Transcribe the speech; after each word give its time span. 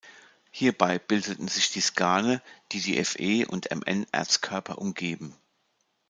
Hierbei 0.49 0.97
bildeten 0.97 1.47
sich 1.47 1.69
die 1.69 1.79
Skarne, 1.81 2.41
die 2.71 2.79
die 2.79 3.03
Fe- 3.05 3.45
und 3.47 3.69
Mn- 3.69 4.07
Erzkörper 4.11 4.79
umgeben. 4.79 5.35